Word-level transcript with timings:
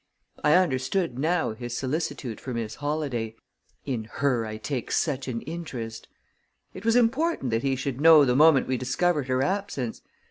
I 0.43 0.55
understood, 0.55 1.19
now, 1.19 1.53
his 1.53 1.77
solicitude 1.77 2.41
for 2.41 2.55
Miss 2.55 2.77
Holladay 2.77 3.35
"in 3.85 4.05
her 4.13 4.47
I 4.47 4.57
take 4.57 4.91
such 4.91 5.27
an 5.27 5.41
interest!" 5.41 6.07
It 6.73 6.83
was 6.83 6.95
important 6.95 7.51
that 7.51 7.61
he 7.61 7.75
should 7.75 8.01
know 8.01 8.25
the 8.25 8.35
moment 8.35 8.65
we 8.67 8.77
discovered 8.77 9.27
her 9.27 9.43
absence. 9.43 10.01